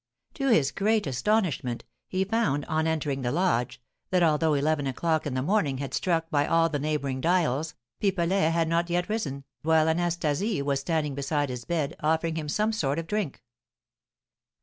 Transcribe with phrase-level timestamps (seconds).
[0.33, 5.35] To his great astonishment, he found, on entering the lodge, that although eleven o'clock in
[5.35, 9.87] the morning had struck by all the neighbouring dials, Pipelet had not yet risen, while
[9.87, 13.43] Anastasie was standing beside his bed, offering him some sort of drink.